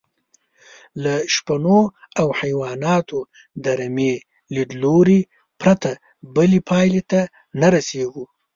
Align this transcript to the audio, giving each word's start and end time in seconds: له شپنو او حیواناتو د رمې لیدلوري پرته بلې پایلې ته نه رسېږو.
له 1.03 1.13
شپنو 1.33 1.79
او 2.19 2.27
حیواناتو 2.39 3.19
د 3.63 3.65
رمې 3.79 4.13
لیدلوري 4.53 5.21
پرته 5.61 5.89
بلې 6.35 6.59
پایلې 6.69 7.01
ته 7.11 7.21
نه 7.61 7.67
رسېږو. 7.75 8.25